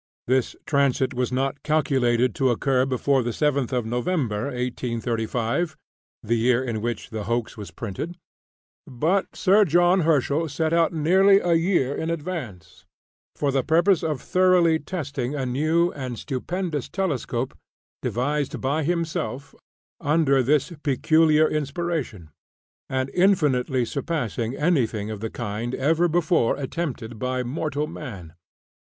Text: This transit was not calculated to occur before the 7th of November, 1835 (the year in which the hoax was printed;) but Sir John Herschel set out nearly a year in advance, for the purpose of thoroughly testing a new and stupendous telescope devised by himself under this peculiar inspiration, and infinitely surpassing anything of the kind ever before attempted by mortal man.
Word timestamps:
This 0.25 0.55
transit 0.65 1.13
was 1.13 1.31
not 1.31 1.61
calculated 1.61 2.33
to 2.33 2.49
occur 2.49 2.87
before 2.87 3.21
the 3.21 3.29
7th 3.29 3.71
of 3.71 3.85
November, 3.85 4.45
1835 4.45 5.77
(the 6.23 6.33
year 6.39 6.63
in 6.63 6.81
which 6.81 7.11
the 7.11 7.25
hoax 7.25 7.55
was 7.55 7.69
printed;) 7.69 8.17
but 8.87 9.35
Sir 9.35 9.63
John 9.63 9.99
Herschel 9.99 10.49
set 10.49 10.73
out 10.73 10.91
nearly 10.91 11.39
a 11.39 11.53
year 11.53 11.93
in 11.93 12.09
advance, 12.09 12.83
for 13.35 13.51
the 13.51 13.61
purpose 13.61 14.01
of 14.01 14.23
thoroughly 14.23 14.79
testing 14.79 15.35
a 15.35 15.45
new 15.45 15.91
and 15.91 16.17
stupendous 16.17 16.89
telescope 16.89 17.55
devised 18.01 18.59
by 18.59 18.81
himself 18.81 19.53
under 19.99 20.41
this 20.41 20.73
peculiar 20.81 21.47
inspiration, 21.47 22.31
and 22.89 23.11
infinitely 23.11 23.85
surpassing 23.85 24.55
anything 24.57 25.11
of 25.11 25.19
the 25.19 25.29
kind 25.29 25.75
ever 25.75 26.07
before 26.07 26.55
attempted 26.57 27.19
by 27.19 27.43
mortal 27.43 27.85
man. 27.85 28.33